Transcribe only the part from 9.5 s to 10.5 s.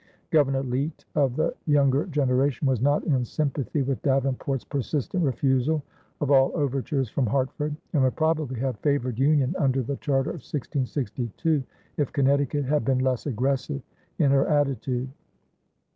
under the charter of